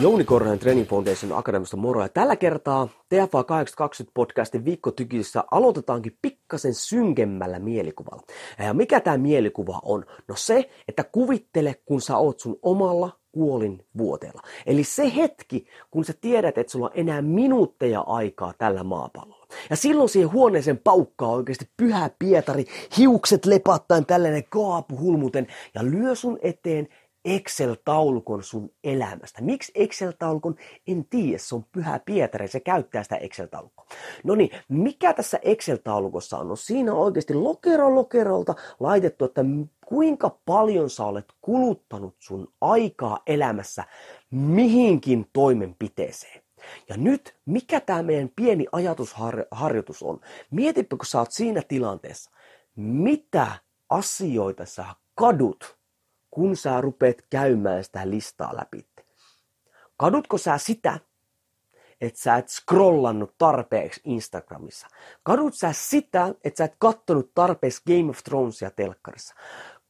[0.00, 2.02] Jouni Korhonen Training Foundation Akademista moro.
[2.02, 8.22] Ja tällä kertaa TFA 820 podcastin viikkotykissä aloitetaankin pikkasen synkemmällä mielikuvalla.
[8.58, 10.04] Ja mikä tämä mielikuva on?
[10.28, 14.42] No se, että kuvittele, kun sä oot sun omalla kuolin vuoteella.
[14.66, 19.46] Eli se hetki, kun sä tiedät, että sulla on enää minuutteja aikaa tällä maapallolla.
[19.70, 22.64] Ja silloin siihen huoneeseen paukkaa oikeasti pyhä Pietari,
[22.98, 26.88] hiukset lepattaen tällainen kaapu hulmuten ja lyö sun eteen
[27.24, 29.42] Excel-taulukon sun elämästä.
[29.42, 30.56] Miksi Excel-taulukon?
[30.86, 33.86] En tiedä, se on pyhä Pietari, se käyttää sitä Excel-taulukkoa.
[34.24, 36.48] No niin, mikä tässä Excel-taulukossa on?
[36.48, 39.44] No siinä on oikeasti lokero lokerolta laitettu, että
[39.86, 43.84] kuinka paljon sä olet kuluttanut sun aikaa elämässä
[44.30, 46.42] mihinkin toimenpiteeseen.
[46.88, 50.20] Ja nyt, mikä tämä meidän pieni ajatusharjoitus on?
[50.50, 52.30] Mietipä, kun sä oot siinä tilanteessa,
[52.76, 53.46] mitä
[53.88, 54.84] asioita sä
[55.14, 55.79] kadut
[56.30, 58.88] kun sä rupeat käymään sitä listaa läpi.
[59.96, 60.98] Kadutko sä sitä,
[62.00, 64.86] että sä et scrollannut tarpeeksi Instagramissa?
[65.22, 69.34] Kadut sä sitä, että sä et kattonut tarpeeksi Game of Thronesia telkkarissa?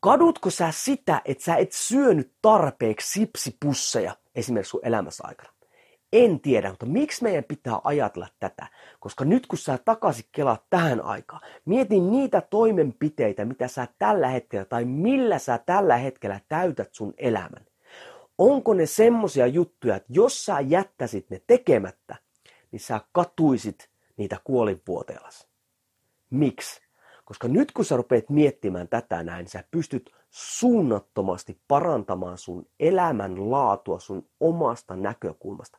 [0.01, 5.60] Kadutko sä sitä, että sä et syönyt tarpeeksi sipsipusseja esimerkiksi sun elämässä aikana?
[6.13, 8.67] En tiedä, mutta miksi meidän pitää ajatella tätä?
[9.01, 14.65] Koska nyt kun sä takaisin kelaat tähän aikaan, mieti niitä toimenpiteitä, mitä sä tällä hetkellä
[14.65, 17.67] tai millä sä tällä hetkellä täytät sun elämän.
[18.39, 22.17] Onko ne semmosia juttuja, että jos sä jättäisit ne tekemättä,
[22.73, 25.49] niin sä katuisit niitä kuolinvuoteelasi.
[26.31, 26.90] Miksi?
[27.31, 34.01] Koska nyt kun sä rupeat miettimään tätä näin, sä pystyt suunnattomasti parantamaan sun elämän laatua
[34.01, 35.79] sun omasta näkökulmasta.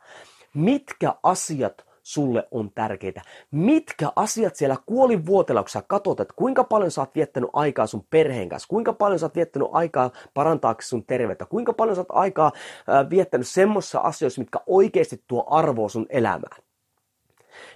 [0.53, 3.21] Mitkä asiat sulle on tärkeitä.
[3.51, 8.07] Mitkä asiat siellä kuolinvuotella, kun sä katsot, että kuinka paljon sä oot viettänyt aikaa sun
[8.09, 12.07] perheen kanssa, kuinka paljon sä oot viettänyt aikaa parantaaksesi sun terveyttä, kuinka paljon sä oot
[12.09, 12.51] aikaa
[12.89, 16.70] äh, viettänyt semmoisissa asioissa, mitkä oikeasti tuo arvoa sun elämään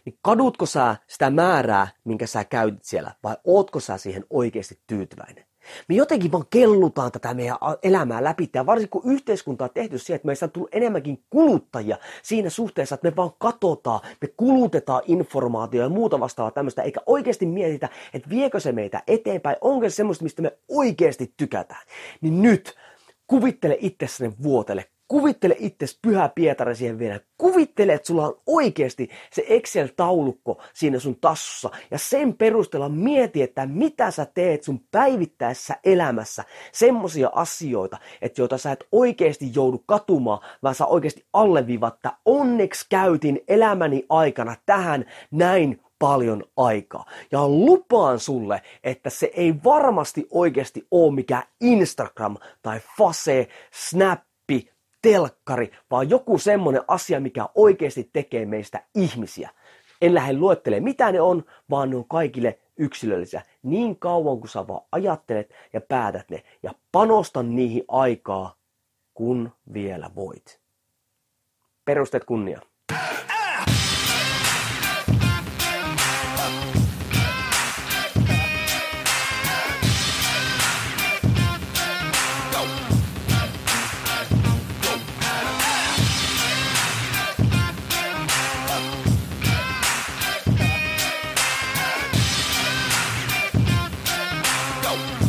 [0.06, 5.46] niin kadutko sä sitä määrää, minkä sä käytit siellä, vai ootko sä siihen oikeasti tyytyväinen?
[5.90, 10.16] Me jotenkin vaan kellutaan tätä meidän elämää läpi, ja varsinkin kun yhteiskunta on tehty siihen,
[10.16, 15.86] että meistä on tullut enemmänkin kuluttajia siinä suhteessa, että me vaan katsotaan, me kulutetaan informaatiota
[15.86, 20.24] ja muuta vastaavaa tämmöistä, eikä oikeasti mietitä, että viekö se meitä eteenpäin, onko se semmoista,
[20.24, 21.86] mistä me oikeasti tykätään.
[22.22, 22.76] Niin nyt
[23.28, 27.20] kuvittele itsessäni vuotelle Kuvittele itse pyhä Pietari siihen vielä.
[27.38, 31.70] Kuvittele, että sulla on oikeasti se Excel-taulukko siinä sun tassussa.
[31.92, 36.44] Ja sen perusteella mieti, että mitä sä teet sun päivittäisessä elämässä.
[36.72, 42.14] Semmosia asioita, että joita sä et oikeasti joudu katumaan, vaan sä oikeasti alleviivatta.
[42.26, 47.06] Onneksi käytin elämäni aikana tähän näin paljon aikaa.
[47.32, 54.20] Ja lupaan sulle, että se ei varmasti oikeasti ole mikään Instagram tai Fase, Snap
[55.12, 59.50] telkkari, vaan joku semmoinen asia, mikä oikeasti tekee meistä ihmisiä.
[60.02, 63.42] En lähde luettelemaan, mitä ne on, vaan ne on kaikille yksilöllisiä.
[63.64, 66.44] Niin kauan kuin sä vaan ajattelet ja päätät ne.
[66.64, 68.56] Ja panosta niihin aikaa,
[69.14, 70.60] kun vielä voit.
[71.86, 72.62] Perusteet kunnia.
[94.96, 95.25] out.